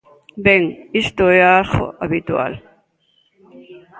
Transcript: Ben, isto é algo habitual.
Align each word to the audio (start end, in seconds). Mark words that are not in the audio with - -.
Ben, 0.45 0.63
isto 1.03 1.23
é 1.37 1.39
algo 1.59 1.85
habitual. 2.03 2.53